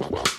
[0.00, 0.29] Wow.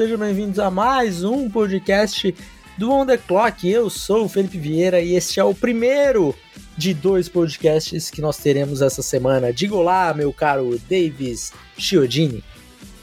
[0.00, 2.34] Sejam bem-vindos a mais um podcast
[2.78, 3.68] do On The Clock.
[3.68, 6.34] Eu sou o Felipe Vieira e este é o primeiro
[6.74, 9.52] de dois podcasts que nós teremos essa semana.
[9.52, 12.42] Diga olá, meu caro Davis Chiodini.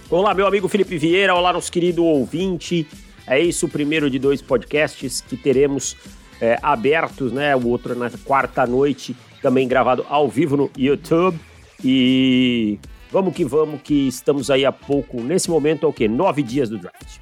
[0.09, 2.87] Olá, meu amigo Felipe Vieira, olá, nosso querido ouvinte.
[3.27, 5.95] É isso, o primeiro de dois podcasts que teremos
[6.41, 7.55] é, abertos, né?
[7.55, 11.39] O outro na quarta noite, também gravado ao vivo no YouTube.
[11.85, 12.79] E
[13.11, 16.07] Vamos que vamos, que estamos aí há pouco, nesse momento é o quê?
[16.07, 17.19] Nove dias do draft.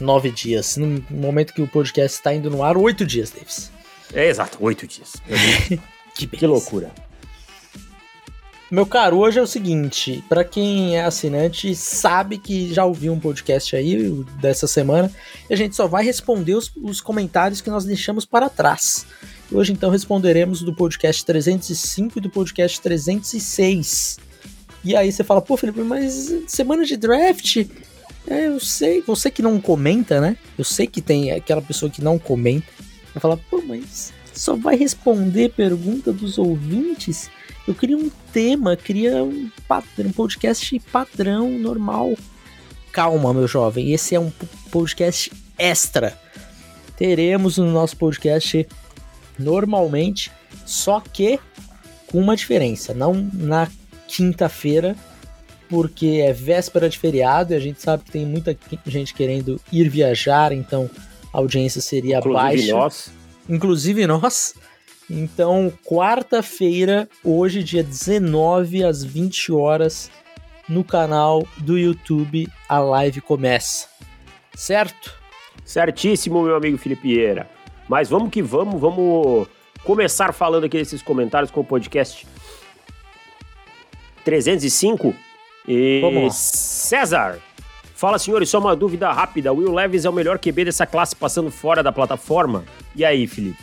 [0.00, 0.76] Nove dias.
[0.76, 3.72] No momento que o podcast está indo no ar, oito dias, Davis.
[4.12, 5.14] É exato, oito dias.
[6.14, 6.92] que, que loucura.
[8.70, 13.20] Meu caro, hoje é o seguinte, para quem é assinante sabe que já ouviu um
[13.20, 15.12] podcast aí dessa semana
[15.48, 19.06] e a gente só vai responder os, os comentários que nós deixamos para trás.
[19.52, 24.18] Hoje então responderemos do podcast 305 e do podcast 306.
[24.84, 27.66] E aí você fala, pô, Felipe, mas semana de draft.
[28.26, 30.36] É, eu sei, você que não comenta, né?
[30.58, 32.66] Eu sei que tem aquela pessoa que não comenta.
[33.14, 37.30] Vai falar, pô, mas só vai responder pergunta dos ouvintes?
[37.66, 39.50] Eu queria um tema, queria um,
[39.98, 42.14] um podcast padrão, normal.
[42.92, 44.30] Calma, meu jovem, esse é um
[44.70, 46.18] podcast extra.
[46.96, 48.66] Teremos no nosso podcast
[49.38, 50.30] normalmente,
[50.66, 51.40] só que
[52.06, 52.92] com uma diferença.
[52.92, 53.68] Não na
[54.14, 54.94] quinta-feira,
[55.68, 58.56] porque é véspera de feriado e a gente sabe que tem muita
[58.86, 60.88] gente querendo ir viajar, então
[61.32, 62.72] a audiência seria Inclusive baixa.
[62.72, 63.12] Nós.
[63.48, 64.54] Inclusive nós.
[65.10, 70.10] Então, quarta-feira, hoje, dia 19 às 20 horas,
[70.68, 73.88] no canal do YouTube, a live começa.
[74.54, 75.12] Certo?
[75.64, 77.50] Certíssimo, meu amigo Felipe Vieira.
[77.88, 79.46] Mas vamos que vamos, vamos
[79.82, 82.26] começar falando aqui desses comentários com o podcast
[84.24, 85.14] 305.
[85.66, 87.38] E César.
[87.94, 89.52] Fala, senhores, só uma dúvida rápida.
[89.52, 92.64] Will Levis é o melhor QB dessa classe passando fora da plataforma?
[92.94, 93.62] E aí, Felipe?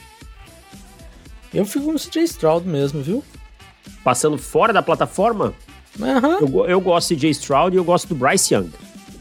[1.53, 3.23] Eu fico no CJ Stroud mesmo, viu?
[4.03, 5.53] Passando fora da plataforma?
[5.99, 6.59] Uhum.
[6.61, 8.71] Eu, eu gosto de Jay Stroud e eu gosto do Bryce Young.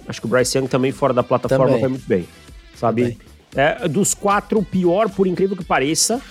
[0.06, 1.80] Acho que o Bryce Young também fora da plataforma também.
[1.80, 2.28] vai muito bem.
[2.76, 3.18] Sabe?
[3.54, 6.22] É, dos quatro, o pior, por incrível que pareça,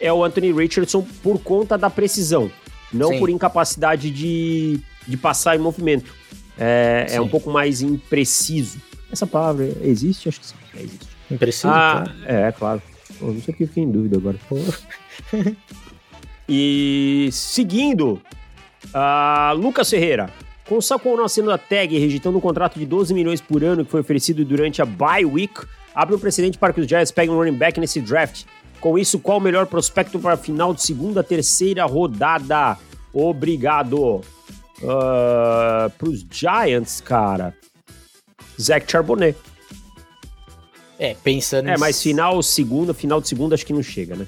[0.00, 2.50] é o Anthony Richardson por conta da precisão
[2.92, 3.18] não Sim.
[3.18, 6.12] por incapacidade de, de passar em movimento.
[6.58, 8.78] É, é, um pouco mais impreciso.
[9.12, 10.28] Essa palavra existe?
[10.28, 10.54] Acho que sim.
[10.74, 11.06] É, existe.
[11.30, 11.68] Impreciso?
[11.68, 12.82] Ah, é, claro.
[13.18, 14.38] Pô, não sei porque fiquei em dúvida agora.
[16.48, 18.20] e seguindo,
[18.86, 20.30] uh, Lucas Ferreira.
[20.68, 23.86] Com o Saquon assinando a tag e rejeitando um contrato de 12 milhões por ano
[23.86, 25.62] que foi oferecido durante a bye week,
[25.94, 28.44] abre um precedente para que os Giants peguem um running back nesse draft.
[28.80, 32.78] Com isso, qual o melhor prospecto para a final de segunda, terceira rodada?
[33.12, 34.20] Obrigado.
[34.80, 37.54] Uh, para os Giants, cara.
[38.60, 39.36] Zach Charbonnet.
[40.98, 44.26] É, pensando É, mas final segunda, final de segunda acho que não chega, né?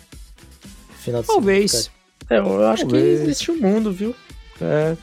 [1.01, 1.71] Final de Talvez.
[1.71, 1.95] Segunda,
[2.31, 3.19] é, eu acho talvez.
[3.19, 4.15] que existe o um mundo, viu?
[4.61, 4.97] É.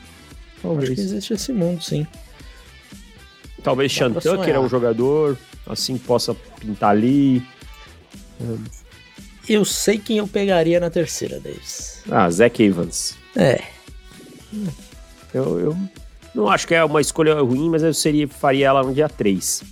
[0.62, 0.90] Talvez.
[0.90, 2.07] Acho que existe esse mundo, sim.
[3.63, 7.44] Talvez Sean Tucker é um jogador, assim, possa pintar ali.
[9.47, 12.02] Eu sei quem eu pegaria na terceira, Davis.
[12.09, 13.16] Ah, Zach Evans.
[13.35, 13.62] É.
[15.34, 15.78] Eu, eu
[16.35, 19.63] não acho que é uma escolha ruim, mas eu seria, faria ela no dia 3.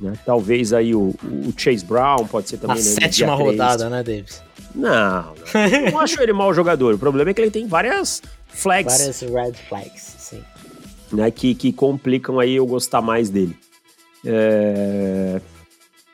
[0.00, 0.14] Né?
[0.26, 2.76] Talvez aí o, o, Chase Brown pode ser também.
[2.76, 4.42] A né, sétima rodada, né, Davis?
[4.74, 6.94] Não, não, não acho ele mau jogador.
[6.94, 8.98] O problema é que ele tem várias flags.
[8.98, 10.42] Várias red flags, sim.
[11.12, 13.56] Né, que, que complicam aí eu gostar mais dele.
[14.24, 15.40] É...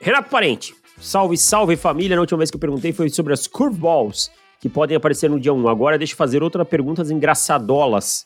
[0.00, 0.74] Renato Parente.
[1.00, 2.16] Salve, salve família.
[2.16, 4.30] Na última vez que eu perguntei foi sobre as curveballs
[4.60, 5.68] que podem aparecer no dia 1.
[5.68, 8.24] Agora deixa eu fazer outra pergunta engraçadolas.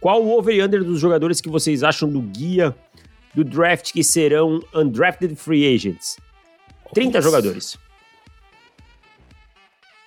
[0.00, 2.74] Qual o over under dos jogadores que vocês acham do guia
[3.34, 6.16] do draft que serão undrafted free agents?
[6.92, 7.22] 30 Nossa.
[7.22, 7.78] jogadores.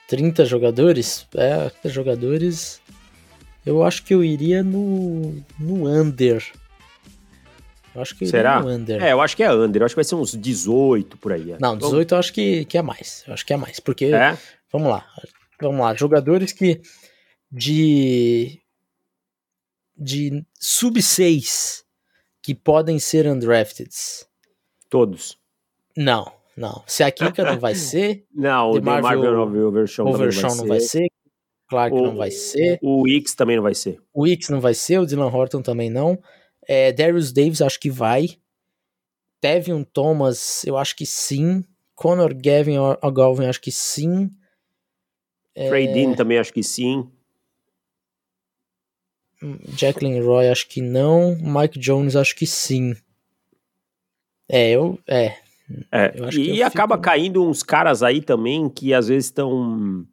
[0.08, 1.28] 30 jogadores?
[1.36, 2.82] É, jogadores.
[3.66, 6.44] Eu acho que eu iria no, no under.
[7.96, 8.60] Eu acho que Será?
[8.60, 9.02] no under.
[9.02, 9.82] É, eu acho que é under.
[9.82, 11.52] Eu acho que vai ser uns 18 por aí.
[11.52, 11.58] É.
[11.60, 13.24] Não, 18 eu acho que, que é mais.
[13.28, 13.80] Eu acho que é mais.
[13.80, 14.38] Porque, é?
[14.72, 15.06] vamos lá.
[15.62, 15.94] Vamos lá.
[15.94, 16.82] Jogadores que
[17.52, 18.60] de.
[19.96, 21.84] de sub 6
[22.42, 23.90] que podem ser undrafted?
[24.90, 25.38] Todos.
[25.96, 26.84] Não, não.
[26.86, 28.26] Se a Kika não vai ser.
[28.34, 31.08] Não, o DeMarvin Overshawn Overshawn não vai ser.
[31.70, 32.78] Clark o, não vai ser.
[32.82, 34.00] O X também não vai ser.
[34.14, 36.20] O X não vai ser, o Dylan Horton também não.
[36.68, 38.38] É, Darius Davis acho que vai.
[39.42, 41.64] Tevion Thomas, eu acho que sim.
[41.96, 42.78] Conor Gavin
[43.14, 44.32] Galvin, acho que sim.
[45.54, 45.94] Trey é...
[45.94, 47.10] Dean também acho que sim.
[49.76, 51.36] Jacqueline Roy, acho que não.
[51.36, 52.96] Mike Jones, acho que sim.
[54.50, 55.00] É, eu.
[55.08, 55.36] É.
[55.92, 57.04] é eu e acaba fico...
[57.04, 60.06] caindo uns caras aí também que às vezes estão.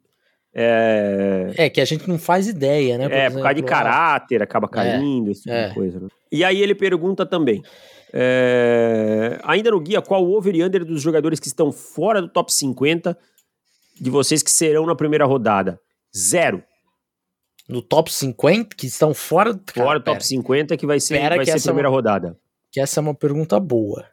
[0.53, 1.53] É...
[1.55, 3.07] é, que a gente não faz ideia, né?
[3.07, 5.67] Por é, exemplo, por causa de caráter, acaba é, caindo, é, esse tipo é.
[5.69, 5.99] de coisa.
[5.99, 6.07] Né?
[6.31, 7.61] E aí ele pergunta também:
[8.13, 12.27] é, ainda no guia, qual o over e under dos jogadores que estão fora do
[12.27, 13.17] top 50
[13.99, 15.79] de vocês que serão na primeira rodada?
[16.15, 16.61] Zero.
[17.69, 21.45] No top 50, que estão fora do Fora do top 50, que vai ser, vai
[21.45, 22.37] ser a primeira é uma, rodada.
[22.69, 24.05] Que essa é uma pergunta boa.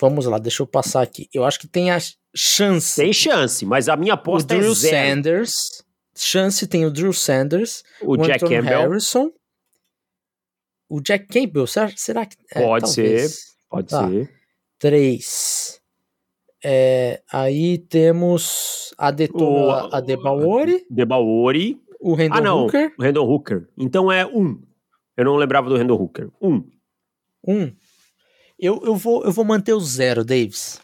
[0.00, 1.28] Vamos lá, deixa eu passar aqui.
[1.32, 1.98] Eu acho que tem a
[2.34, 2.96] chance.
[2.96, 4.96] Tem chance, mas a minha aposta o é Drew zero.
[4.96, 5.52] Sanders.
[6.16, 8.80] Chance tem o Drew Sanders, o, o Jack Anthony Campbell.
[8.80, 9.32] Harrison
[10.90, 12.36] o Jack Campbell, será, será que.
[12.52, 13.32] É, pode talvez.
[13.32, 14.08] ser, pode tá.
[14.08, 14.30] ser.
[14.78, 15.80] Três.
[16.62, 20.84] É, aí temos a Detona, a Debaori.
[20.90, 21.80] Debaori.
[22.00, 22.94] O Randall ah, não, Hooker.
[22.98, 23.68] O Randall Hooker.
[23.78, 24.60] Então é um.
[25.16, 26.30] Eu não lembrava do Randall Hooker.
[26.42, 26.68] Um.
[27.46, 27.72] Um.
[28.60, 30.78] Eu, eu, vou, eu vou manter o zero, Davis.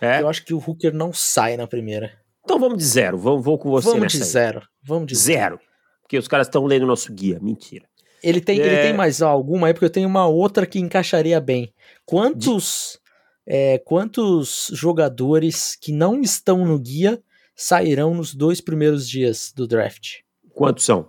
[0.00, 0.20] É?
[0.20, 2.12] Eu acho que o Hooker não sai na primeira.
[2.44, 3.16] Então vamos de zero.
[3.16, 4.28] Vamos, vou com você vamos nessa de aí.
[4.28, 4.62] zero.
[4.82, 5.58] Vamos de zero.
[6.02, 7.38] Porque os caras estão lendo nosso guia.
[7.40, 7.86] Mentira.
[8.22, 8.66] Ele tem, é...
[8.66, 11.72] ele tem mais alguma aí, porque eu tenho uma outra que encaixaria bem.
[12.04, 12.98] Quantos,
[13.46, 13.54] De...
[13.54, 17.22] é, quantos jogadores que não estão no guia
[17.56, 20.18] sairão nos dois primeiros dias do draft?
[20.50, 21.08] Quantos são?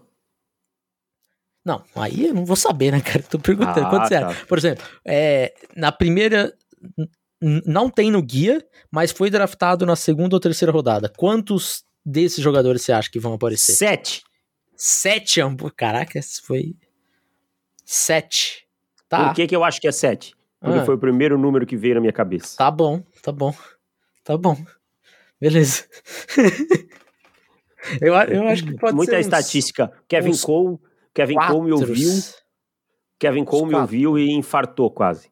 [1.66, 3.24] Não, aí eu não vou saber, né, cara?
[3.24, 3.88] Tô perguntando.
[3.88, 4.36] Ah, quantos tá.
[4.48, 6.54] Por exemplo, é, na primeira.
[7.66, 11.10] Não tem no guia, mas foi draftado na segunda ou terceira rodada.
[11.10, 13.74] Quantos desses jogadores você acha que vão aparecer?
[13.74, 14.24] Sete.
[14.76, 15.42] Sete,
[15.76, 16.76] caraca, esse foi
[17.86, 18.66] 7.
[19.08, 19.26] Tá.
[19.26, 20.34] Por que, que eu acho que é 7?
[20.60, 20.86] Porque ah.
[20.86, 22.58] foi o primeiro número que veio na minha cabeça.
[22.58, 23.54] Tá bom, tá bom.
[24.24, 24.58] Tá bom.
[25.40, 25.84] Beleza.
[28.02, 29.18] eu, eu acho que pode Muita ser.
[29.18, 29.92] Muita estatística.
[30.08, 30.80] Kevin Cole.
[31.14, 31.54] Kevin quatro.
[31.56, 32.12] Cole me ouviu.
[33.20, 35.32] Kevin Cole me ouviu e infartou quase.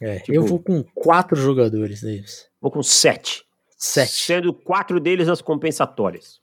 [0.00, 2.48] É, tipo, eu vou com quatro jogadores deles.
[2.60, 3.44] Vou com sete.
[3.76, 4.12] Sete.
[4.12, 6.40] Sendo quatro deles as compensatórias.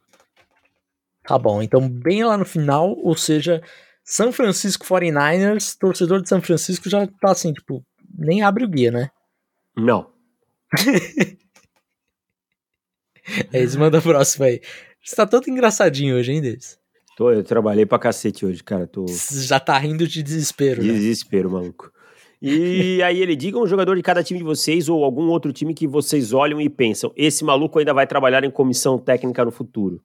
[1.24, 3.64] Tá bom, então bem lá no final, ou seja,
[4.04, 8.92] são Francisco 49ers, torcedor de São Francisco já tá assim, tipo, nem abre o guia,
[8.92, 9.10] né?
[9.76, 10.12] Não.
[13.54, 14.62] é isso, manda a próxima aí.
[15.02, 16.78] Você tá todo engraçadinho hoje, hein, Deus?
[17.16, 18.88] Tô, eu trabalhei pra cacete hoje, cara.
[18.88, 19.06] Tô...
[19.32, 20.94] Já tá rindo de desespero, né?
[20.94, 21.92] Desespero, maluco.
[22.42, 25.74] E aí ele diga um jogador de cada time de vocês ou algum outro time
[25.74, 30.02] que vocês olham e pensam, esse maluco ainda vai trabalhar em comissão técnica no futuro.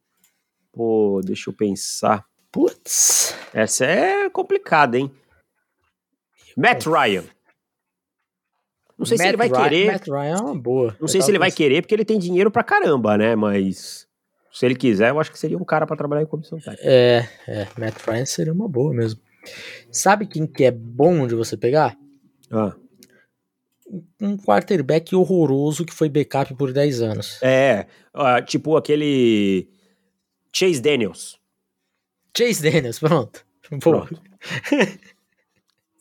[0.72, 2.24] Pô, deixa eu pensar.
[2.52, 3.34] Putz.
[3.52, 5.10] Essa é complicada, hein?
[6.56, 7.24] Matt Ryan.
[8.98, 9.92] Não sei Matt se ele vai Ryan, querer.
[9.92, 10.86] Matt Ryan é uma boa.
[10.92, 13.36] Não eu sei se ele vai querer, porque ele tem dinheiro pra caramba, né?
[13.36, 14.07] Mas
[14.52, 16.82] se ele quiser, eu acho que seria um cara para trabalhar em comissão técnica.
[16.84, 19.20] É, é, Matt Ryan seria uma boa mesmo.
[19.90, 21.96] Sabe quem que é bom de você pegar?
[22.50, 22.74] Ah.
[24.20, 27.42] Um quarterback horroroso que foi backup por 10 anos.
[27.42, 29.68] É, uh, tipo aquele
[30.52, 31.38] Chase Daniels.
[32.36, 33.46] Chase Daniels, pronto.
[33.80, 34.20] pronto.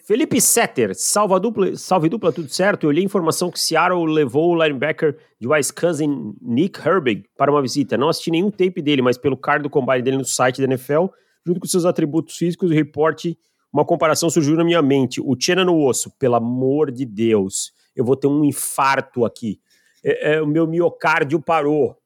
[0.07, 2.87] Felipe Setter, salva dupla, salve dupla, tudo certo?
[2.87, 7.61] Eu li a informação que Seattle levou o linebacker de Wisconsin, Nick Herbig, para uma
[7.61, 7.97] visita.
[7.97, 11.07] Não assisti nenhum tape dele, mas pelo card do combine dele no site da NFL,
[11.45, 13.37] junto com seus atributos físicos, o reporte,
[13.71, 15.19] uma comparação surgiu na minha mente.
[15.19, 19.59] O Chena no osso, pelo amor de Deus, eu vou ter um infarto aqui.
[20.01, 21.97] É, é, o meu miocárdio parou.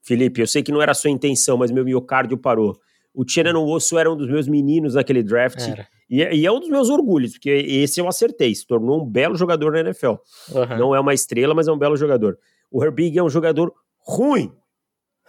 [0.00, 2.80] Felipe, eu sei que não era a sua intenção, mas meu miocárdio parou.
[3.14, 5.60] O Tiana no Osso era um dos meus meninos naquele draft.
[6.08, 8.54] E, é, e, é um dos meus orgulhos, porque esse eu acertei.
[8.54, 10.14] Se tornou um belo jogador na NFL.
[10.50, 10.78] Uhum.
[10.78, 12.38] Não é uma estrela, mas é um belo jogador.
[12.70, 14.52] O Herbig é um jogador ruim.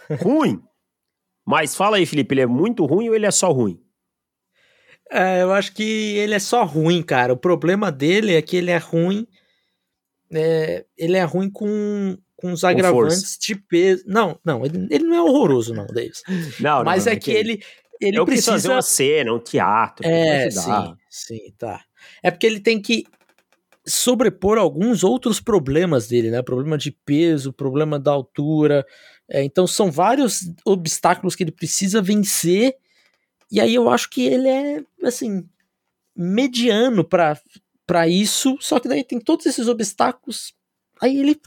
[0.22, 0.62] ruim.
[1.46, 3.80] Mas fala aí, Felipe, ele é muito ruim ou ele é só ruim?
[5.12, 5.84] É, eu acho que
[6.18, 7.34] ele é só ruim, cara.
[7.34, 9.28] O problema dele é que ele é ruim.
[10.34, 14.04] É, ele é ruim com, com os agravantes de peso.
[14.06, 16.22] Não, não, ele, ele não é horroroso, não, Davis.
[16.60, 17.64] Não, Mas não, é, é que, que ele,
[18.02, 20.06] ele eu precisa fazer uma cena, um teatro.
[20.06, 21.82] É, sim, sim, tá.
[22.22, 23.06] É porque ele tem que
[23.88, 26.42] sobrepor alguns outros problemas dele, né?
[26.42, 28.86] Problema de peso, problema da altura.
[29.30, 32.76] É, então são vários obstáculos que ele precisa vencer.
[33.50, 35.48] E aí eu acho que ele é, assim,
[36.14, 37.40] mediano para
[37.86, 40.54] para isso, só que daí tem todos esses obstáculos,
[41.02, 41.40] aí ele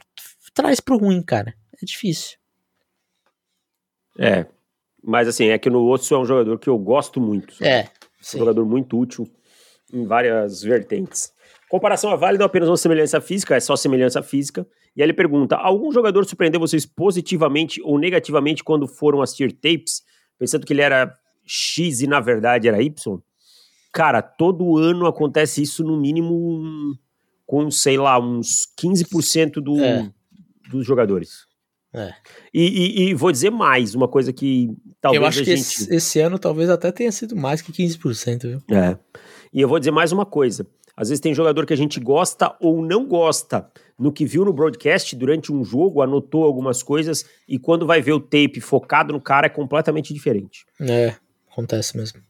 [0.56, 1.54] traz pro ruim, cara.
[1.80, 2.38] É difícil.
[4.18, 4.46] É,
[5.04, 7.54] mas assim, é que no Otsu é um jogador que eu gosto muito.
[7.54, 7.68] Sabe?
[7.68, 7.88] É,
[8.20, 8.38] sim.
[8.38, 9.30] Um jogador muito útil
[9.92, 11.32] em várias vertentes.
[11.68, 14.66] Comparação é válida apenas uma semelhança física, é só semelhança física.
[14.96, 20.02] E aí ele pergunta: algum jogador surpreendeu vocês positivamente ou negativamente quando foram assistir tapes,
[20.38, 23.18] pensando que ele era X e na verdade era Y?
[23.92, 26.98] Cara, todo ano acontece isso no mínimo
[27.46, 30.10] com, sei lá, uns 15% do, é.
[30.70, 31.46] Dos jogadores.
[31.94, 32.12] É.
[32.52, 34.68] E, e, e, vou dizer mais, uma coisa que
[35.00, 35.60] talvez Eu acho que gente...
[35.60, 38.62] esse, esse, ano talvez até tenha sido mais que 15%, viu?
[38.70, 38.98] É.
[39.52, 40.66] E eu vou dizer mais uma coisa.
[40.96, 44.52] Às vezes tem jogador que a gente gosta ou não gosta no que viu no
[44.52, 49.20] broadcast durante um jogo, anotou algumas coisas e quando vai ver o tape focado no
[49.20, 50.66] cara é completamente diferente.
[50.80, 51.14] É,
[51.50, 52.20] acontece mesmo.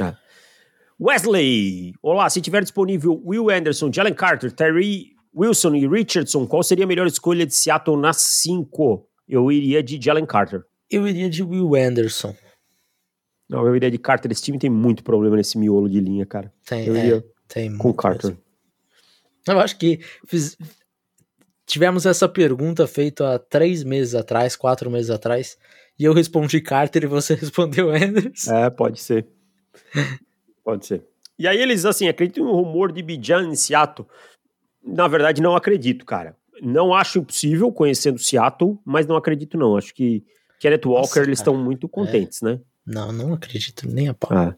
[0.00, 0.14] É.
[0.98, 6.84] Wesley, olá, se tiver disponível Will Anderson, Jalen Carter, Terry Wilson e Richardson, qual seria
[6.84, 9.06] a melhor escolha de Seattle nas 5?
[9.28, 10.64] Eu iria de Jalen Carter.
[10.90, 12.34] Eu iria de Will Anderson.
[13.48, 14.32] Não, eu iria de Carter.
[14.32, 16.52] Esse time tem muito problema nesse miolo de linha, cara.
[16.64, 18.30] Tem, eu é, iria tem com Carter.
[18.30, 18.42] Mesmo.
[19.46, 20.56] Eu acho que fiz...
[21.66, 25.58] tivemos essa pergunta feita há três meses atrás, quatro meses atrás,
[25.98, 28.54] e eu respondi Carter e você respondeu Anderson.
[28.54, 29.26] É, pode ser.
[30.64, 31.04] pode ser.
[31.38, 34.08] E aí eles, assim, acreditam no rumor de Bijan em Seattle.
[34.86, 36.36] Na verdade, não acredito, cara.
[36.62, 39.76] Não acho impossível, conhecendo Seattle, mas não acredito, não.
[39.76, 40.24] Acho que
[40.60, 42.46] Kenneth Walker, Nossa, eles estão muito contentes, é.
[42.46, 42.60] né?
[42.86, 44.30] Não, não acredito nem a pau.
[44.32, 44.56] Ah.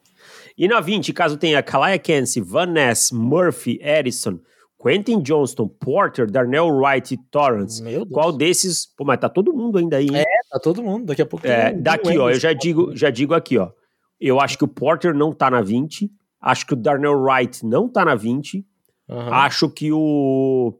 [0.56, 4.38] E na 20, caso tenha Kalaya Kensi, Van Ness, Murphy, Edison,
[4.80, 7.82] Quentin Johnston, Porter, Darnell Wright e Torrance.
[8.12, 8.86] Qual desses.
[8.86, 10.16] Pô, mas tá todo mundo ainda aí, hein?
[10.18, 11.06] É, tá todo mundo.
[11.06, 11.46] Daqui a pouco.
[11.46, 13.70] É, daqui, ó, eu já digo, já digo aqui, ó.
[14.20, 16.10] Eu acho que o Porter não tá na 20.
[16.40, 18.64] Acho que o Darnell Wright não tá na 20.
[19.08, 19.32] Uhum.
[19.32, 20.74] Acho que o,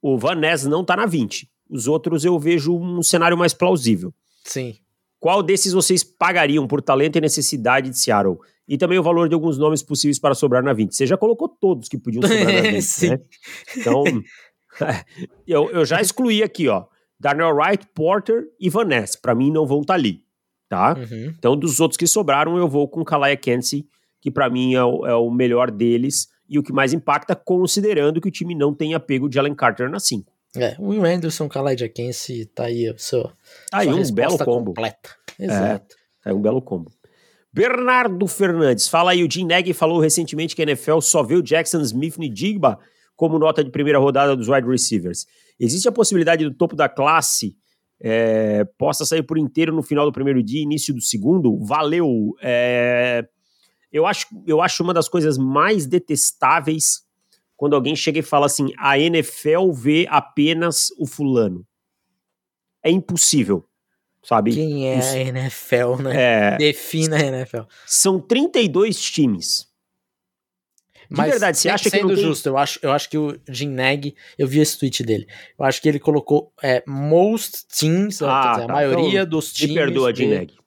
[0.00, 1.48] o Van Ness não tá na 20.
[1.68, 4.12] Os outros eu vejo um cenário mais plausível.
[4.44, 4.76] Sim.
[5.18, 8.38] Qual desses vocês pagariam por talento e necessidade de Seattle?
[8.68, 10.94] E também o valor de alguns nomes possíveis para sobrar na 20.
[10.94, 13.08] Você já colocou todos que podiam sobrar na 20, Sim.
[13.10, 13.20] né?
[13.76, 14.04] Então,
[15.46, 16.84] eu, eu já excluí aqui, ó.
[17.18, 19.16] Darnell Wright, Porter e Van Ness.
[19.16, 20.20] Para mim não vão estar tá ali,
[20.68, 20.94] tá?
[20.94, 21.34] Uhum.
[21.38, 23.86] Então, dos outros que sobraram, eu vou com Kalaya Kensi,
[24.20, 28.20] que para mim é o, é o melhor deles e o que mais impacta, considerando
[28.20, 30.32] que o time não tem apego de Allen Carter na 5.
[30.56, 33.24] É, o Will Anderson, Khalid Kense, tá aí seu.
[33.70, 34.66] Tá aí um belo combo.
[34.66, 35.10] Completa.
[35.38, 35.96] Exato.
[35.96, 36.92] É, tá aí um belo combo.
[37.52, 41.42] Bernardo Fernandes, fala aí, o Jim Neg falou recentemente que a NFL só vê o
[41.42, 42.78] Jackson Smith e Digba
[43.16, 45.26] como nota de primeira rodada dos wide receivers.
[45.58, 47.56] Existe a possibilidade do topo da classe
[48.00, 51.58] é, possa sair por inteiro no final do primeiro dia, início do segundo?
[51.64, 52.34] Valeu!
[52.42, 53.24] É,
[53.94, 57.04] eu acho, eu acho uma das coisas mais detestáveis
[57.56, 61.64] quando alguém chega e fala assim: a NFL vê apenas o fulano.
[62.82, 63.64] É impossível,
[64.20, 64.52] sabe?
[64.52, 66.54] Quem é Os, a NFL, né?
[66.54, 67.62] É, Defina a NFL.
[67.86, 69.72] São 32 times.
[71.08, 72.16] De Mas, verdade, você acha que não tem...
[72.16, 75.28] justo, eu acho, eu acho que o Jim Nag, eu vi esse tweet dele.
[75.56, 78.72] Eu acho que ele colocou é, most teams, ah, dizer, tá.
[78.72, 79.74] a maioria então, dos times.
[79.74, 80.63] Me perdoa, Jim Nag.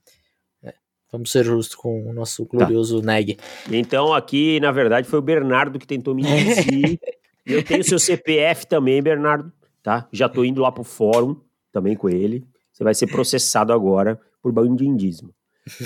[1.12, 3.08] Vamos ser justos com o nosso glorioso tá.
[3.08, 3.38] Neg.
[3.72, 7.00] Então, aqui, na verdade, foi o Bernardo que tentou me induzir.
[7.46, 10.08] eu tenho seu CPF também, Bernardo, tá?
[10.12, 11.40] Já tô indo lá pro fórum
[11.72, 12.44] também com ele.
[12.74, 15.34] Você vai ser processado agora por bandindismo.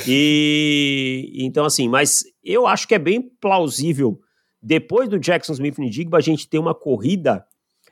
[0.08, 4.20] E então, assim, mas eu acho que é bem plausível,
[4.62, 7.46] depois do Jackson Smith e Digba, a gente ter uma corrida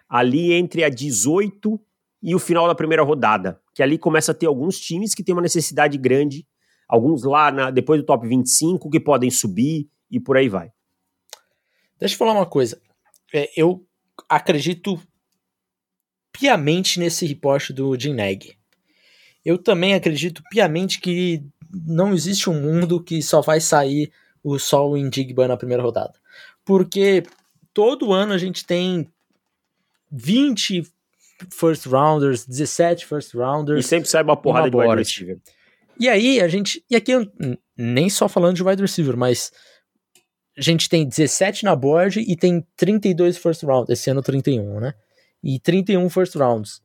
[0.07, 1.79] ali entre a 18
[2.21, 3.59] e o final da primeira rodada.
[3.73, 6.45] Que ali começa a ter alguns times que têm uma necessidade grande
[6.89, 10.71] alguns lá na, depois do top 25 que podem subir e por aí vai.
[11.99, 12.81] Deixa eu falar uma coisa.
[13.31, 13.85] É, eu
[14.27, 14.99] acredito
[16.31, 18.57] piamente nesse reporte do Jim Nag.
[19.45, 24.11] Eu também acredito piamente que não existe um mundo que só vai sair
[24.43, 26.13] o Sol em Digba na primeira rodada.
[26.65, 27.23] Porque
[27.73, 29.07] todo ano a gente tem
[30.11, 30.83] 20
[31.51, 33.85] first rounders, 17 first rounders.
[33.85, 35.39] E sempre sai uma porrada de wide receiver.
[35.99, 36.83] E aí a gente.
[36.89, 37.11] E aqui
[37.77, 39.51] nem só falando de wide receiver, mas
[40.57, 43.89] a gente tem 17 na board e tem 32 first rounds.
[43.89, 44.93] Esse ano 31, né?
[45.43, 46.81] E 31 first rounds.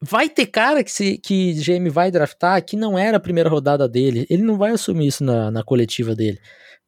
[0.00, 3.88] Vai ter cara que, se, que GM vai draftar que não era a primeira rodada
[3.88, 4.26] dele.
[4.30, 6.38] Ele não vai assumir isso na, na coletiva dele.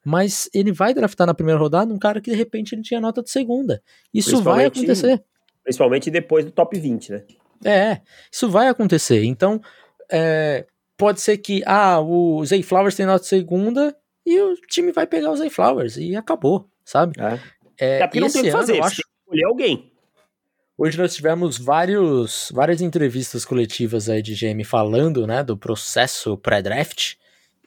[0.05, 3.23] Mas ele vai draftar na primeira rodada um cara que de repente ele tinha nota
[3.23, 3.83] de segunda.
[4.15, 5.23] Isso vai acontecer.
[5.63, 7.25] Principalmente depois do top 20, né?
[7.63, 8.01] É,
[8.33, 9.25] isso vai acontecer.
[9.25, 9.61] Então,
[10.11, 15.07] é, pode ser que ah, o Zay Flowers tem nota segunda e o time vai
[15.07, 17.15] pegar o Zay Flowers e acabou, sabe?
[17.19, 17.41] É.
[17.81, 19.93] É, É porque não tem o que fazer, acho, tem que escolher alguém.
[20.77, 27.15] hoje nós tivemos vários, várias entrevistas coletivas aí de GM falando, né, do processo pré-draft,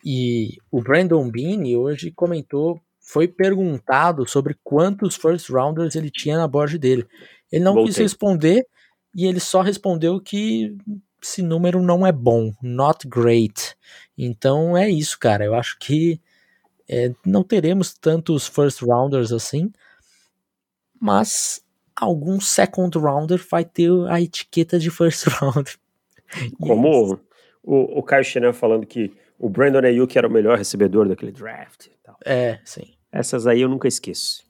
[0.06, 6.48] e o Brandon Bean hoje comentou, foi perguntado sobre quantos first rounders ele tinha na
[6.48, 7.08] board dele.
[7.52, 8.04] Ele não quis Voltei.
[8.04, 8.68] responder,
[9.16, 10.76] e ele só respondeu que
[11.24, 13.76] esse número não é bom, not great.
[14.18, 15.46] Então é isso, cara.
[15.46, 16.20] Eu acho que
[16.88, 19.72] é, não teremos tantos first rounders assim,
[21.00, 21.64] mas
[21.96, 25.76] algum second rounder vai ter a etiqueta de first rounder.
[26.36, 27.20] É Como
[27.64, 31.88] o, o Caio Chenan falando que o Brandon Ayuk era o melhor recebedor daquele draft.
[31.88, 32.18] e tal.
[32.26, 32.94] É, sim.
[33.12, 34.44] Essas aí eu nunca esqueço.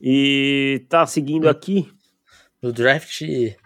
[0.00, 1.90] E tá seguindo aqui,
[2.62, 3.56] No draft que,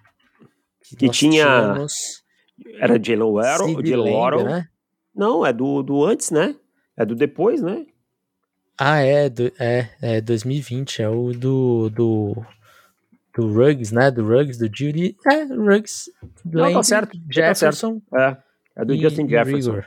[0.97, 2.24] Que tinha tínhamos
[2.79, 4.45] era Jalen Lamb, Waddle.
[4.45, 4.69] né?
[5.15, 6.55] Não, é do, do antes, né?
[6.97, 7.87] É do depois, né?
[8.77, 12.45] Ah, é, do, é, é 2020, é o do, do,
[13.37, 14.11] do Ruggs, né?
[14.11, 15.17] Do Ruggs, do Judy.
[15.31, 16.11] É, Ruggs,
[16.45, 18.37] Não, tá Lamb, certo, tá Jefferson É,
[18.77, 19.71] é do Justin Jefferson.
[19.73, 19.87] Rigor,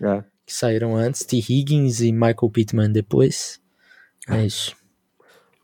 [0.00, 0.24] É.
[0.46, 1.24] que saíram antes.
[1.24, 1.36] T.
[1.36, 3.60] Higgins e Michael Pittman depois.
[4.28, 4.74] É isso.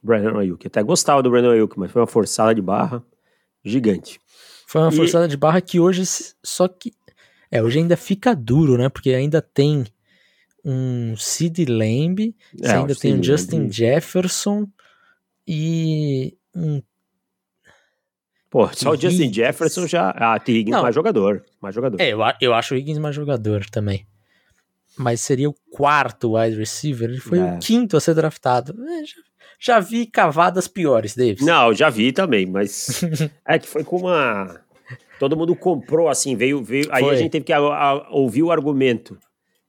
[0.02, 0.66] Brandon Ayuk.
[0.66, 3.02] Até gostava do Brandon Ayuk, mas foi uma forçada de barra
[3.64, 4.20] gigante.
[4.70, 6.02] Foi uma E- forçada de barra que hoje,
[6.44, 6.92] só que.
[7.50, 8.90] É, hoje ainda fica duro, né?
[8.90, 9.86] Porque ainda tem
[10.62, 13.72] um Sid Lamb, É, ainda tem Sid Justin Lamb.
[13.72, 14.68] Jefferson
[15.46, 16.82] e um.
[18.50, 18.96] Pô, só o.
[18.96, 19.34] Justin Higgins.
[19.36, 20.10] Jefferson já.
[20.10, 20.52] Ah, T.
[20.52, 20.82] Higgins Não.
[20.82, 21.42] mais jogador.
[21.60, 21.98] Mais jogador.
[22.00, 24.06] É, eu, eu acho o Higgins mais jogador também.
[24.98, 27.54] Mas seria o quarto wide receiver, ele foi É.
[27.54, 28.74] o quinto a ser draftado.
[28.84, 29.14] É, já,
[29.58, 31.44] já vi cavadas piores, Davis.
[31.44, 33.00] Não, já vi também, mas
[33.46, 34.60] é que foi com uma.
[35.18, 36.86] Todo mundo comprou assim, veio, veio.
[36.90, 39.18] Aí a gente teve que a- a- ouvir o argumento.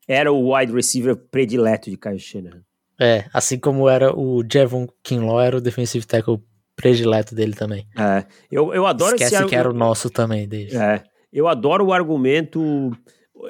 [0.07, 2.61] Era o wide receiver predileto de Kyle Shanahan.
[2.99, 6.39] É, assim como era o Jevon Kinlaw, era o defensive tackle
[6.75, 7.87] predileto dele também.
[7.97, 10.73] É, eu, eu adoro Esquece esse que era o nosso também, Davis.
[10.73, 12.91] É, eu adoro o argumento.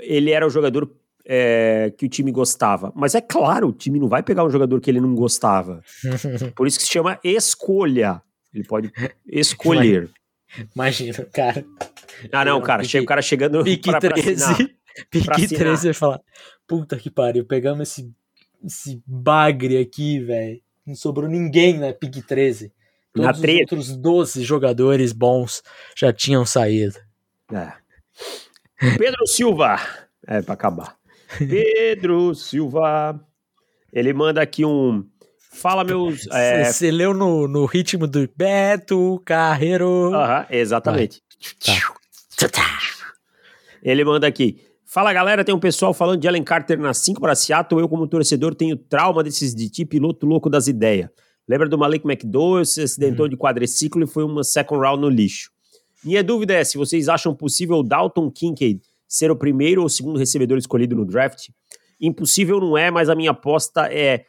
[0.02, 0.90] Ele era o jogador
[1.32, 2.92] é, que o time gostava.
[2.96, 5.84] Mas é claro, o time não vai pegar um jogador que ele não gostava.
[6.56, 8.20] Por isso que se chama escolha.
[8.52, 8.92] Ele pode
[9.28, 10.10] escolher.
[10.76, 11.64] Imagina, cara.
[12.32, 12.82] Ah, não, cara.
[12.82, 14.56] Pique- Chega o cara chegando Pique pra, pra assinar.
[14.58, 14.76] 13.
[15.12, 15.60] Pique Pra assinar.
[15.60, 16.22] 13 vai falar:
[16.68, 18.12] Puta que pariu, pegamos esse,
[18.66, 20.60] esse bagre aqui, velho.
[20.88, 22.74] Não sobrou ninguém na pique 13.
[23.16, 23.62] Na Todos os treta.
[23.76, 25.62] outros 12 jogadores bons
[25.96, 26.98] já tinham saído.
[27.54, 27.72] É.
[28.98, 29.80] Pedro Silva.
[30.28, 30.96] É, pra acabar.
[31.38, 33.20] Pedro Silva.
[33.92, 35.06] Ele manda aqui um.
[35.52, 36.28] Fala, meus.
[36.32, 40.14] É, Você leu no, no ritmo do Beto Carreiro.
[40.14, 41.22] aham, exatamente.
[42.52, 42.80] Tá.
[43.84, 44.62] Ele manda aqui.
[44.86, 47.80] Fala galera, tem um pessoal falando de Allen Carter na 5 para Seattle.
[47.82, 51.10] Eu, como torcedor, tenho trauma desses de tipo piloto louco das ideias.
[51.48, 55.52] Lembra do Malik McDowell, se acidentou de quadriciclo e foi uma second round no lixo.
[56.04, 60.18] Minha dúvida é se vocês acham possível o Dalton Kincaid ser o primeiro ou segundo
[60.20, 61.50] recebedor escolhido no draft.
[62.00, 64.24] Impossível não é, mas a minha aposta é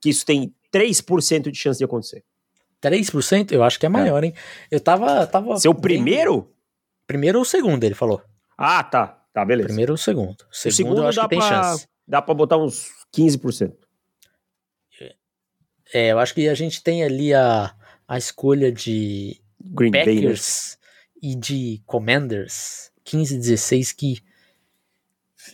[0.00, 2.22] que isso tem 3% de chance de acontecer.
[2.82, 3.50] 3%?
[3.52, 4.34] Eu acho que é maior, hein?
[4.70, 5.26] Eu tava.
[5.26, 6.52] tava o vendo- primeiro?
[7.06, 8.22] Primeiro ou segundo, ele falou.
[8.58, 9.08] Ah, tá.
[9.32, 9.68] Tá, beleza.
[9.68, 10.42] Primeiro ou segundo.
[10.42, 11.88] o Segundo, segundo eu acho dá que tem pra, chance.
[12.06, 13.74] dá pra botar uns 15%.
[15.94, 17.74] É, eu acho que a gente tem ali a,
[18.08, 20.14] a escolha de Green Bay, né?
[20.14, 20.78] Packers
[21.22, 24.18] e de Commanders 15 16 que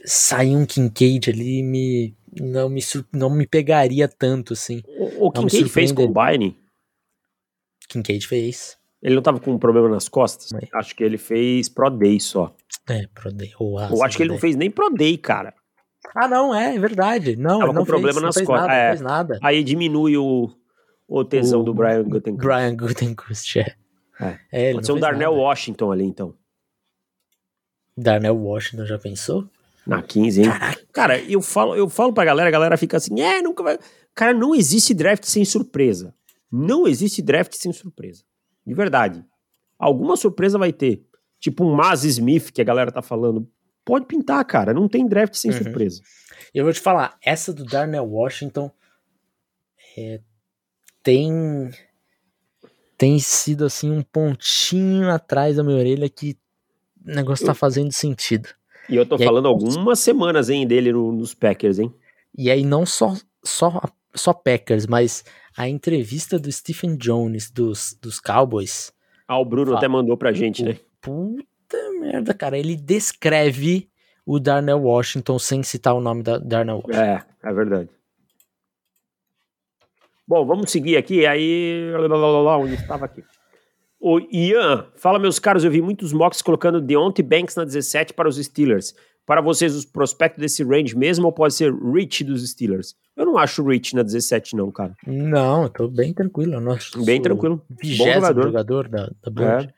[0.05, 2.81] sair um Kincaid ali me não me
[3.13, 4.83] não me pegaria tanto assim.
[4.99, 6.59] O, o Kincaid fez combine?
[7.89, 8.79] Kincaid fez.
[9.03, 10.51] Ele não tava com um problema nas costas?
[10.53, 12.55] Mas- Acho que ele fez Pro Day só.
[12.89, 15.53] É, Pro Day, ou Eu acho que ele não fez nem Pro Day, cara.
[16.15, 17.37] Ah, não, é, é verdade.
[17.37, 18.83] Não, Tava não com problema fez, nas não costas, nada, é.
[18.85, 19.39] não fez nada.
[19.43, 20.51] Aí diminui o,
[21.09, 22.47] o tesão O do Brian Gutenkust.
[22.47, 23.75] Brian Gutenkust, é.
[24.21, 24.39] É.
[24.53, 25.43] É, Pode ser um Darnell nada.
[25.43, 26.35] Washington ali, então.
[27.97, 29.49] Darnell Washington, já pensou?
[29.87, 30.49] Na 15, hein?
[30.93, 33.79] Cara, eu falo, eu falo pra galera, a galera fica assim, é, nunca vai...
[34.15, 36.15] Cara, não existe draft sem surpresa.
[36.51, 38.23] Não existe draft sem surpresa.
[38.65, 39.25] De verdade.
[39.79, 41.03] Alguma surpresa vai ter.
[41.41, 43.49] Tipo um Maz Smith, que a galera tá falando.
[43.85, 44.73] Pode pintar, cara.
[44.73, 45.57] Não tem draft sem Uhum.
[45.59, 46.01] surpresa.
[46.55, 48.71] Eu vou te falar, essa do Darnell Washington
[49.97, 50.21] é,
[51.03, 51.71] tem
[52.97, 56.37] tem sido assim um pontinho atrás da minha orelha que
[57.05, 58.49] o negócio tá fazendo sentido.
[58.89, 61.95] E eu tô E aí- falando algumas semanas, hein, dele no- nos Packers, hein?
[62.37, 63.15] E aí não só
[63.45, 63.81] só
[64.15, 65.25] só Packers, mas
[65.57, 68.93] a entrevista do Stephen Jones dos, dos Cowboys.
[69.27, 69.79] Ah, o Bruno Fala.
[69.79, 70.79] até mandou pra gente, né?
[71.01, 73.89] Puta merda, cara, ele descreve
[74.27, 77.01] o Darnell Washington sem citar o nome da Darnell Washington.
[77.01, 77.89] É, é verdade.
[80.29, 81.27] Bom, vamos seguir aqui.
[81.27, 81.93] Aí,
[82.59, 83.23] onde estava aqui?
[84.05, 88.29] O Ian, fala meus caros, eu vi muitos mocks colocando Deontay Banks na 17 para
[88.29, 88.97] os Steelers.
[89.25, 92.97] Para vocês, os prospectos desse range mesmo ou pode ser Rich dos Steelers?
[93.17, 94.97] Eu não acho Rich na 17 não, cara.
[95.07, 96.55] Não, eu tô bem tranquilo.
[96.55, 97.63] Eu bem tranquilo.
[97.71, 98.43] Bom jogador.
[98.43, 99.71] jogador da, da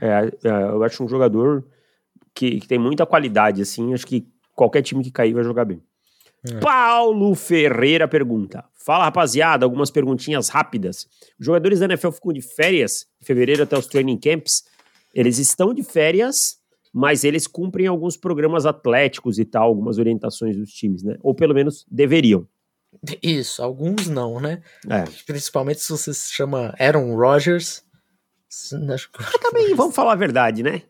[0.00, 1.64] é, é, é, eu acho um jogador
[2.34, 3.94] que, que, tem muita qualidade, assim.
[3.94, 5.80] Acho que qualquer time que cair vai jogar bem.
[6.46, 6.60] É.
[6.60, 11.06] Paulo Ferreira pergunta: Fala rapaziada, algumas perguntinhas rápidas.
[11.38, 14.64] Os jogadores da NFL ficam de férias em fevereiro até os training camps.
[15.14, 16.56] Eles estão de férias,
[16.92, 21.16] mas eles cumprem alguns programas atléticos e tal, algumas orientações dos times, né?
[21.22, 22.46] Ou pelo menos deveriam.
[23.22, 24.62] Isso, alguns não, né?
[24.88, 25.04] É.
[25.26, 27.84] Principalmente se você se chama Aaron Rodgers.
[28.90, 29.22] Acho que...
[29.22, 30.82] Mas também, vamos falar a verdade, né?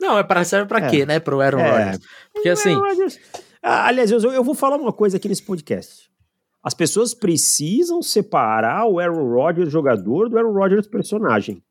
[0.00, 0.90] Não, é para serve para é.
[0.90, 1.20] quê, né?
[1.20, 1.70] Pro Aaron é.
[1.70, 2.00] Rodgers.
[2.32, 2.74] Porque assim.
[3.62, 6.10] Aliás, eu, eu vou falar uma coisa aqui nesse podcast.
[6.62, 11.62] As pessoas precisam separar o Aaron Rodgers jogador do Aaron Rodgers personagem,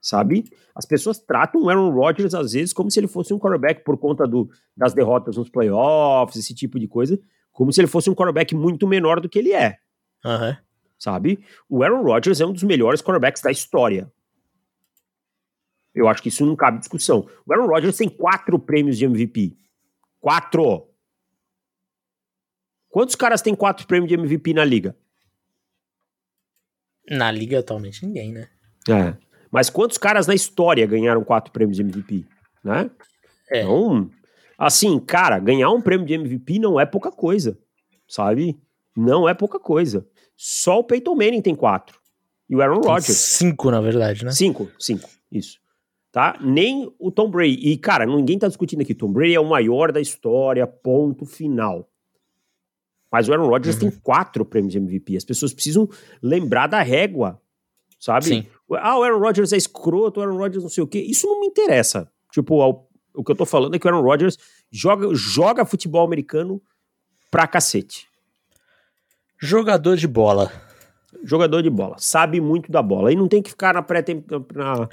[0.00, 0.44] sabe?
[0.74, 3.98] As pessoas tratam o Aaron Rodgers às vezes como se ele fosse um quarterback por
[3.98, 7.20] conta do, das derrotas nos playoffs, esse tipo de coisa,
[7.52, 9.76] como se ele fosse um quarterback muito menor do que ele é.
[10.24, 10.56] Uhum.
[10.98, 11.44] Sabe?
[11.68, 14.10] O Aaron Rodgers é um dos melhores quarterbacks da história.
[15.94, 17.28] Eu acho que isso não cabe discussão.
[17.46, 19.56] O Aaron Rodgers tem quatro prêmios de MVP.
[20.20, 20.87] Quatro!
[22.90, 24.96] Quantos caras têm quatro prêmios de MVP na liga?
[27.10, 28.48] Na liga atualmente ninguém, né?
[28.88, 29.14] É.
[29.50, 32.26] Mas quantos caras na história ganharam quatro prêmios de MVP,
[32.62, 32.90] né?
[33.50, 33.62] É.
[33.62, 34.10] Então,
[34.58, 37.58] assim, cara, ganhar um prêmio de MVP não é pouca coisa,
[38.06, 38.58] sabe?
[38.96, 40.06] Não é pouca coisa.
[40.36, 41.98] Só o Peyton Manning tem quatro.
[42.48, 43.16] E o Aaron Rodgers.
[43.16, 44.32] Cinco, na verdade, né?
[44.32, 45.58] Cinco, cinco, isso.
[46.10, 46.38] Tá?
[46.40, 47.58] Nem o Tom Brady.
[47.68, 48.94] E, cara, ninguém tá discutindo aqui.
[48.94, 51.88] Tom Brady é o maior da história, ponto final.
[53.10, 53.90] Mas o Aaron Rodgers uhum.
[53.90, 55.16] tem quatro prêmios de MVP.
[55.16, 55.88] As pessoas precisam
[56.22, 57.40] lembrar da régua,
[57.98, 58.26] sabe?
[58.26, 58.46] Sim.
[58.72, 60.98] Ah, o Aaron Rodgers é escroto, o Aaron Rodgers não sei o quê.
[60.98, 62.10] Isso não me interessa.
[62.30, 64.36] Tipo, ao, o que eu tô falando é que o Aaron Rodgers
[64.70, 66.60] joga, joga futebol americano
[67.30, 68.06] pra cacete.
[69.40, 70.52] Jogador de bola.
[71.24, 71.96] Jogador de bola.
[71.98, 73.12] Sabe muito da bola.
[73.12, 74.04] E não tem que ficar na pré
[74.54, 74.88] na,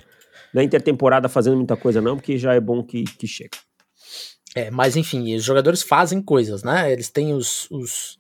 [0.54, 3.58] na intertemporada fazendo muita coisa, não, porque já é bom que, que chega.
[4.56, 6.90] É, mas enfim, os jogadores fazem coisas, né?
[6.90, 8.18] Eles têm os, os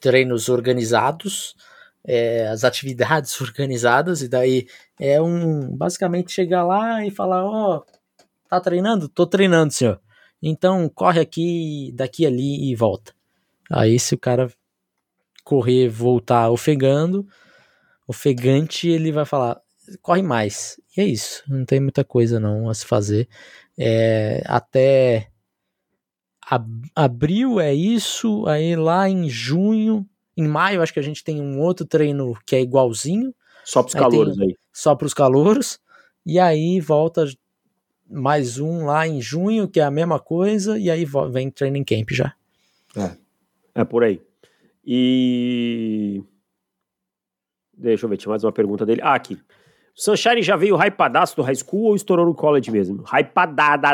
[0.00, 1.56] treinos organizados,
[2.04, 4.68] é, as atividades organizadas, e daí
[5.00, 5.76] é um.
[5.76, 7.84] Basicamente chegar lá e falar: Ó, oh,
[8.48, 9.08] tá treinando?
[9.08, 10.00] Tô treinando, senhor.
[10.40, 13.12] Então corre aqui, daqui ali e volta.
[13.70, 14.52] Aí se o cara
[15.44, 17.26] correr, voltar ofegando,
[18.06, 19.60] ofegante, ele vai falar:
[20.00, 20.80] corre mais.
[20.96, 21.42] E é isso.
[21.48, 23.28] Não tem muita coisa não a se fazer.
[23.76, 25.31] É, até
[26.94, 31.60] abril é isso, aí lá em junho, em maio acho que a gente tem um
[31.60, 33.34] outro treino que é igualzinho.
[33.64, 34.56] Só para os calouros aí.
[34.72, 35.78] Só para os calouros.
[36.26, 37.24] E aí volta
[38.10, 42.10] mais um lá em junho, que é a mesma coisa, e aí vem training camp
[42.10, 42.34] já.
[42.96, 43.16] É,
[43.80, 44.20] é por aí.
[44.84, 46.22] E.
[47.72, 49.00] Deixa eu ver, tinha mais uma pergunta dele.
[49.02, 49.38] Ah, aqui.
[49.94, 53.02] Sunshine já veio hypadaço do high school ou estourou no college mesmo?
[53.04, 53.92] Hypadadaço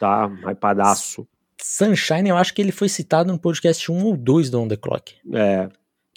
[0.00, 0.26] tá?
[0.46, 1.28] Hypadaço.
[1.62, 4.76] Sunshine, eu acho que ele foi citado no podcast 1 ou 2 do On The
[4.76, 5.14] Clock.
[5.32, 5.68] É.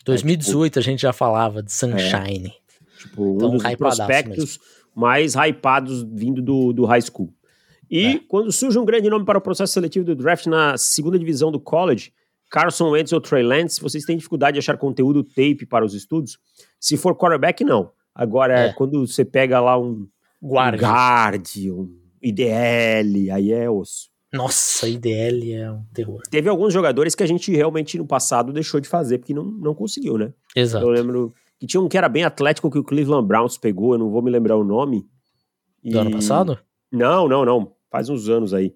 [0.06, 2.48] 2018 é, tipo, a gente já falava de Sunshine.
[2.48, 4.60] É, tipo, um então, dos prospectos
[4.96, 7.34] mais hypados vindo do, do high school.
[7.92, 8.20] E é.
[8.28, 11.60] quando surge um grande nome para o processo seletivo do draft na segunda divisão do
[11.60, 12.14] college,
[12.50, 16.40] Carson Wentz ou Trey Lance, vocês têm dificuldade de achar conteúdo tape para os estudos?
[16.80, 17.92] Se for quarterback, não.
[18.16, 18.74] Agora, é.
[18.74, 20.08] quando você pega lá um
[20.42, 24.10] guard, um, guard, um IDL, aí é osso.
[24.32, 26.22] Nossa, IDL é um terror.
[26.32, 29.76] Teve alguns jogadores que a gente realmente no passado deixou de fazer porque não, não
[29.76, 30.34] conseguiu, né?
[30.56, 30.84] Exato.
[30.84, 34.00] Eu lembro que tinha um que era bem atlético que o Cleveland Browns pegou, eu
[34.00, 35.08] não vou me lembrar o nome.
[35.84, 35.92] E...
[35.92, 36.58] Do ano passado?
[36.92, 37.76] Não, não, não.
[37.92, 38.74] Faz uns anos aí.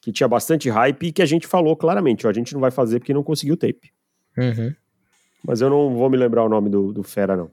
[0.00, 2.70] Que tinha bastante hype e que a gente falou claramente, ó, a gente não vai
[2.70, 3.92] fazer porque não conseguiu tape.
[4.38, 4.74] Uhum.
[5.44, 7.50] Mas eu não vou me lembrar o nome do, do fera, não.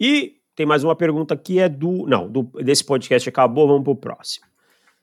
[0.00, 2.06] E tem mais uma pergunta que é do.
[2.06, 4.46] Não, do, desse podcast acabou, vamos para o próximo.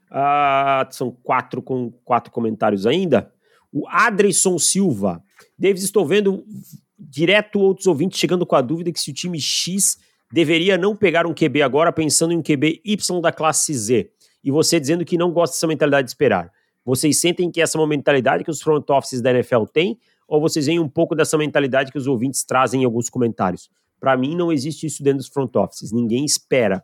[0.10, 3.32] Ah, são quatro, com, quatro comentários ainda.
[3.72, 5.24] O Adrison Silva.
[5.58, 6.44] Davis, estou vendo
[6.98, 9.98] direto outros ouvintes chegando com a dúvida que se o time X
[10.32, 14.10] deveria não pegar um QB agora, pensando em um QB Y da classe Z.
[14.44, 16.52] E você dizendo que não gosta dessa mentalidade de esperar.
[16.84, 20.00] Vocês sentem que essa é uma mentalidade que os front offices da NFL têm?
[20.28, 23.70] Ou vocês veem um pouco dessa mentalidade que os ouvintes trazem em alguns comentários?
[24.04, 25.94] Para mim, não existe isso dentro dos front offices.
[25.94, 26.84] Ninguém espera.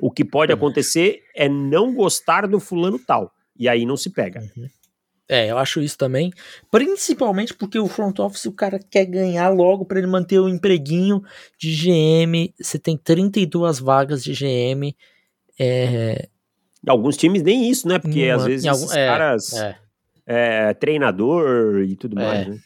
[0.00, 0.56] O que pode uhum.
[0.56, 3.30] acontecer é não gostar do fulano tal.
[3.54, 4.40] E aí não se pega.
[4.56, 4.66] Uhum.
[5.28, 6.32] É, eu acho isso também.
[6.70, 11.22] Principalmente porque o front office o cara quer ganhar logo para ele manter o empreguinho
[11.58, 12.50] de GM.
[12.58, 14.96] Você tem 32 vagas de GM.
[15.60, 16.30] É...
[16.86, 17.98] Alguns times nem isso, né?
[17.98, 19.52] Porque Uma, às vezes algum, esses é, caras.
[19.52, 19.76] É.
[20.26, 22.24] É, treinador e tudo é.
[22.24, 22.58] mais, né?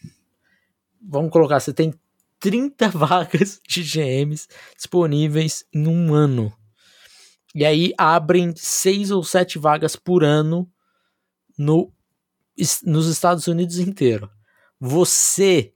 [1.02, 1.92] Vamos colocar, você tem
[2.40, 4.46] 30 vagas de GMs
[4.77, 6.53] disponíveis em um ano.
[7.55, 10.70] E aí abrem seis ou sete vagas por ano
[11.59, 11.92] no
[12.85, 14.29] nos Estados Unidos inteiro.
[14.81, 15.72] Você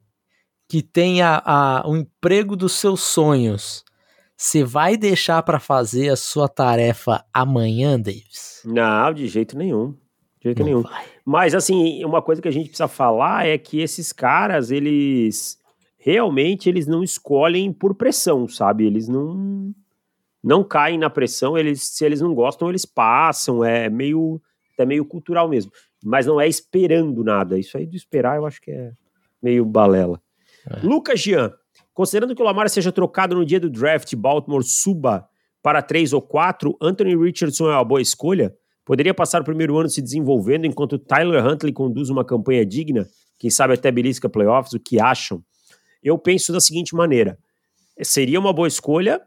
[0.68, 3.84] que tem a, a, o emprego dos seus sonhos,
[4.36, 8.62] você vai deixar para fazer a sua tarefa amanhã, Davis?
[8.64, 9.92] Não, de jeito nenhum.
[10.40, 10.82] De jeito Não nenhum.
[10.82, 11.04] Vai.
[11.24, 15.58] Mas, assim, uma coisa que a gente precisa falar é que esses caras, eles
[16.04, 18.86] realmente eles não escolhem por pressão, sabe?
[18.86, 19.74] Eles não
[20.42, 24.40] não caem na pressão, eles se eles não gostam, eles passam, é meio
[24.78, 25.70] é meio cultural mesmo
[26.04, 27.58] mas não é esperando nada.
[27.58, 28.92] Isso aí de esperar eu acho que é
[29.42, 30.20] meio balela.
[30.68, 30.84] É.
[30.84, 31.52] Lucas Jean,
[31.94, 35.26] considerando que o Lamar seja trocado no dia do draft, Baltimore suba
[35.62, 38.54] para 3 ou 4, Anthony Richardson é uma boa escolha?
[38.84, 43.06] Poderia passar o primeiro ano se desenvolvendo enquanto Tyler Huntley conduz uma campanha digna?
[43.38, 44.72] Quem sabe até belisca playoffs?
[44.72, 45.42] O que acham?
[46.02, 47.38] Eu penso da seguinte maneira:
[48.02, 49.20] seria uma boa escolha,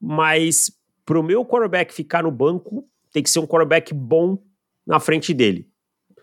[0.00, 0.72] mas
[1.04, 4.38] para o meu quarterback ficar no banco, tem que ser um quarterback bom
[4.86, 5.68] na frente dele.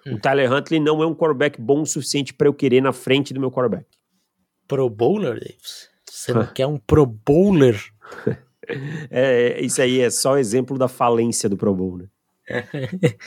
[0.07, 3.33] O Tyler Huntley não é um quarterback bom o suficiente para eu querer na frente
[3.33, 3.85] do meu quarterback.
[4.67, 5.89] Pro bowler, Davis?
[6.09, 7.79] Você não quer um pro bowler?
[9.09, 12.07] é, isso aí é só exemplo da falência do Pro Bowl, né?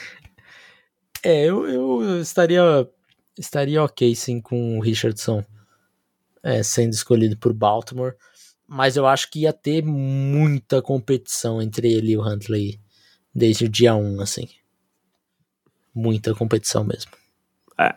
[1.23, 2.61] é, eu, eu estaria,
[3.37, 5.43] estaria ok sim com o Richardson
[6.43, 8.13] é, sendo escolhido por Baltimore,
[8.67, 12.79] mas eu acho que ia ter muita competição entre ele e o Huntley
[13.33, 14.47] desde o dia 1, assim
[15.93, 17.11] muita competição mesmo.
[17.77, 17.95] É.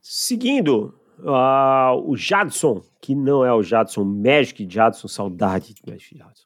[0.00, 6.44] Seguindo, uh, o Jadson, que não é o Jadson, Magic Jadson, saudade de Magic Jadson.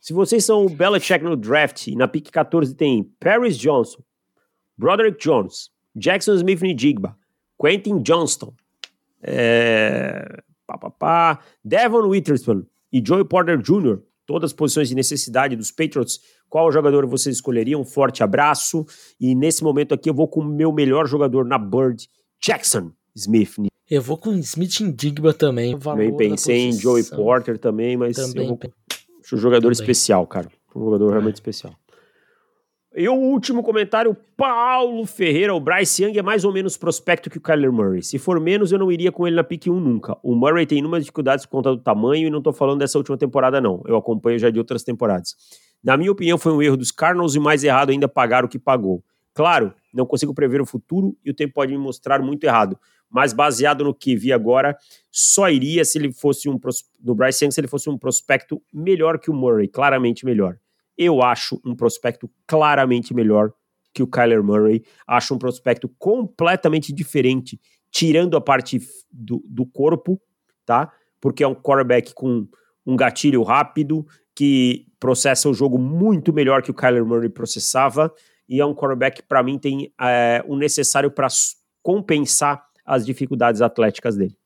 [0.00, 4.02] Se vocês são o Belichick no draft, na pick 14 tem Paris Johnson,
[4.78, 7.18] Broderick Jones, Jackson Smith Nijigba,
[7.60, 8.54] Quentin Johnston,
[9.22, 15.56] é, pá, pá, pá, Devon Witherspoon e Joey Porter Jr., todas as posições de necessidade
[15.56, 17.78] dos Patriots, qual jogador você escolheria?
[17.78, 18.84] Um forte abraço.
[19.20, 22.08] E nesse momento aqui eu vou com o meu melhor jogador na Bird,
[22.44, 23.56] Jackson Smith.
[23.88, 25.78] Eu vou com Smith Indigba também.
[25.78, 28.68] Também pensei em Joey Porter também, mas também, eu vou com...
[28.68, 29.72] um jogador também.
[29.72, 30.48] especial, cara.
[30.74, 31.12] Um jogador é.
[31.12, 31.74] realmente especial.
[32.92, 35.54] E o último comentário, Paulo Ferreira.
[35.54, 38.02] O Bryce Young é mais ou menos prospecto que o Kyler Murray.
[38.02, 40.18] Se for menos, eu não iria com ele na pick 1 nunca.
[40.24, 43.16] O Murray tem inúmeras dificuldades por conta do tamanho e não tô falando dessa última
[43.16, 43.80] temporada, não.
[43.86, 45.36] Eu acompanho já de outras temporadas.
[45.84, 48.58] Na minha opinião, foi um erro dos Cardinals e mais errado ainda pagar o que
[48.58, 49.04] pagou.
[49.32, 52.76] Claro, não consigo prever o futuro e o tempo pode me mostrar muito errado.
[53.08, 54.76] Mas baseado no que vi agora,
[55.12, 56.58] só iria se ele fosse um
[57.04, 60.58] no Bryce Young se ele fosse um prospecto melhor que o Murray, claramente melhor.
[61.02, 63.52] Eu acho um prospecto claramente melhor
[63.94, 64.84] que o Kyler Murray.
[65.06, 67.58] Acho um prospecto completamente diferente,
[67.90, 68.78] tirando a parte
[69.10, 70.20] do, do corpo,
[70.66, 70.92] tá?
[71.18, 72.46] Porque é um quarterback com
[72.84, 78.12] um gatilho rápido, que processa o jogo muito melhor que o Kyler Murray processava
[78.46, 81.28] e é um quarterback que para mim tem é, o necessário para
[81.82, 84.36] compensar as dificuldades atléticas dele.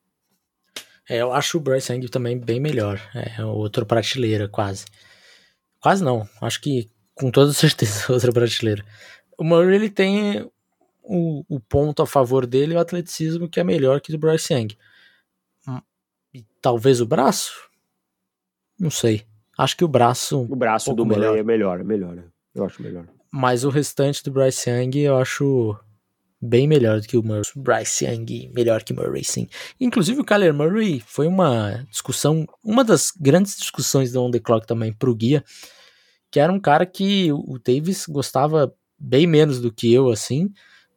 [1.09, 3.01] É, eu acho o Bryce Young também bem melhor.
[3.13, 4.85] É outra prateleira, quase.
[5.85, 6.27] Quase não.
[6.41, 8.83] Acho que com toda certeza outra prateleira.
[9.37, 10.51] O Murray ele tem
[11.03, 14.51] o, o ponto a favor dele, o atleticismo que é melhor que o do Bryce
[14.51, 14.75] Young.
[15.67, 15.79] Hum,
[16.33, 17.69] e talvez o braço?
[18.79, 19.27] Não sei.
[19.55, 20.47] Acho que o braço.
[20.49, 22.15] O braço um do Murray é melhor, é melhor.
[22.15, 22.23] Né?
[22.55, 23.05] Eu acho melhor.
[23.31, 25.79] Mas o restante do Bryce Young eu acho
[26.41, 27.43] bem melhor do que o Murray.
[27.55, 29.47] Bryce Young melhor que Murray, sim.
[29.79, 34.67] Inclusive o Kyler Murray foi uma discussão, uma das grandes discussões do On The Clock
[34.67, 35.43] também pro guia,
[36.31, 40.49] que era um cara que o Davis gostava bem menos do que eu, assim,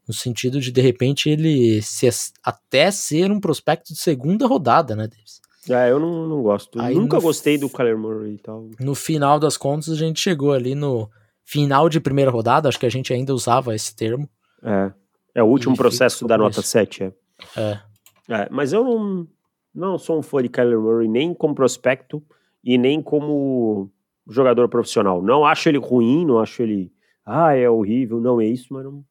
[0.07, 2.09] no sentido de de repente ele se,
[2.43, 5.41] até ser um prospecto de segunda rodada, né, Davis?
[5.69, 6.81] É, eu não, não gosto.
[6.81, 8.71] Aí Nunca gostei do Kyler Murray e tal.
[8.81, 11.11] No final das contas, a gente chegou ali no
[11.45, 14.29] final de primeira rodada, acho que a gente ainda usava esse termo.
[14.63, 14.91] É.
[15.39, 17.13] É o último processo da nota 7, é.
[17.57, 17.81] é.
[18.29, 18.49] É.
[18.51, 19.29] Mas eu não,
[19.73, 22.21] não sou um fã de Kyler Murray nem como prospecto
[22.65, 23.89] e nem como
[24.29, 25.23] jogador profissional.
[25.23, 26.93] Não acho ele ruim, não acho ele.
[27.25, 29.05] Ah, é horrível, não é isso, mas não,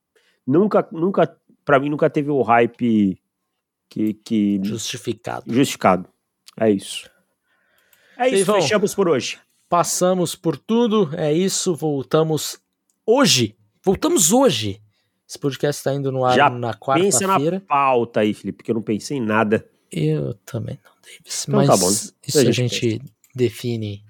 [0.45, 3.17] nunca, nunca, pra mim, nunca teve o hype
[3.89, 4.13] que.
[4.15, 5.45] que justificado.
[5.47, 6.09] Justificado.
[6.59, 7.09] É isso.
[8.17, 9.39] É isso, fechamos por hoje.
[9.69, 12.59] Passamos por tudo, é isso, voltamos
[13.05, 13.55] hoje.
[13.81, 14.81] Voltamos hoje.
[15.27, 17.61] Esse podcast está indo no ar Já na Pensa na quarta-feira.
[17.67, 19.67] pauta aí, Felipe, porque eu não pensei em nada.
[19.91, 21.43] Eu também não, Davis.
[21.47, 21.89] Então Mas tá bom.
[21.89, 23.01] isso Então a a gente gente
[23.35, 24.03] define.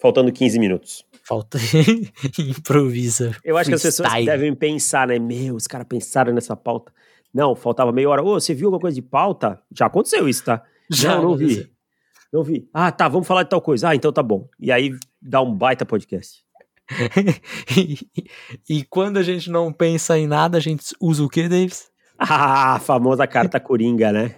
[0.00, 1.04] Faltando 15 minutos.
[1.24, 1.58] Falta
[2.38, 3.34] improvisa.
[3.42, 4.38] Eu acho que as pessoas freestyle.
[4.38, 5.18] devem pensar, né?
[5.18, 6.92] Meu, os caras pensaram nessa pauta.
[7.34, 8.22] Não, faltava meia hora.
[8.22, 9.60] Ô, você viu alguma coisa de pauta?
[9.72, 10.62] Já aconteceu isso, tá?
[10.90, 11.68] Já não, não vi.
[12.32, 12.68] Não vi.
[12.72, 13.88] Ah, tá, vamos falar de tal coisa.
[13.88, 14.48] Ah, então tá bom.
[14.60, 16.44] E aí dá um baita podcast.
[17.76, 17.98] e,
[18.68, 21.90] e quando a gente não pensa em nada, a gente usa o que, Davis?
[22.18, 24.34] Ah, a famosa carta coringa, né?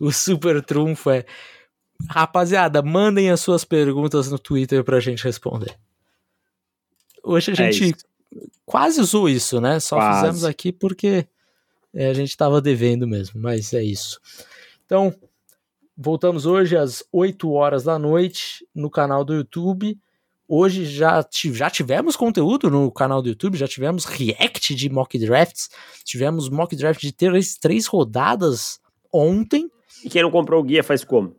[0.00, 1.24] O super trunfo é.
[2.08, 5.76] Rapaziada, mandem as suas perguntas no Twitter pra gente responder.
[7.22, 8.04] Hoje a É gente isso.
[8.66, 9.78] quase usou isso, né?
[9.78, 10.20] Só Quase.
[10.20, 11.26] fizemos aqui porque
[11.94, 14.18] é, a gente tava devendo mesmo, mas é isso.
[14.84, 15.14] Então,
[15.96, 19.96] voltamos hoje às 8 horas da noite no canal do YouTube.
[20.46, 25.70] Hoje já, já tivemos conteúdo no canal do YouTube, já tivemos react de mock drafts,
[26.04, 28.78] tivemos mock draft de três, três rodadas
[29.12, 29.70] ontem.
[30.04, 31.34] E quem não comprou o guia faz como?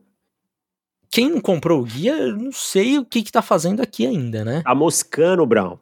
[1.08, 4.44] Quem não comprou o guia, eu não sei o que que tá fazendo aqui ainda,
[4.44, 4.62] né?
[4.62, 5.78] Tá moscando, Brown.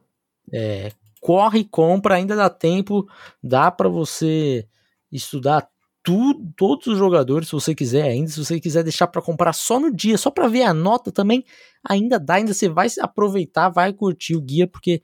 [0.52, 3.08] É, corre e compra, ainda dá tempo,
[3.42, 4.68] dá pra você
[5.10, 5.66] estudar
[6.04, 9.90] todos os jogadores, se você quiser ainda, se você quiser deixar pra comprar só no
[9.90, 11.42] dia, só pra ver a nota também,
[11.82, 15.02] ainda dá, ainda você vai aproveitar, vai curtir o guia, porque,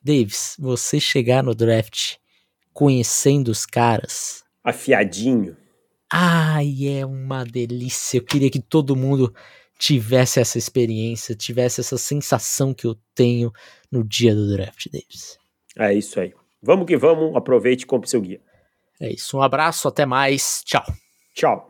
[0.00, 2.16] Davis, você chegar no draft
[2.72, 5.56] conhecendo os caras, Afiadinho.
[6.12, 9.34] ai, é uma delícia, eu queria que todo mundo
[9.78, 13.50] tivesse essa experiência, tivesse essa sensação que eu tenho
[13.90, 15.38] no dia do draft, Davis.
[15.76, 16.34] É isso aí.
[16.62, 18.40] Vamos que vamos, aproveite e compre seu guia.
[19.00, 19.38] É isso.
[19.38, 20.62] Um abraço, até mais.
[20.64, 20.84] Tchau.
[21.34, 21.69] Tchau.